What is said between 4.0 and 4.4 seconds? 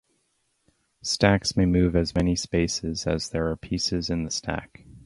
in the